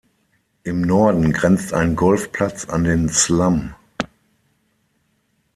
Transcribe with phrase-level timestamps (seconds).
[0.63, 3.75] Im Norden grenzt ein Golfplatz an den Slum.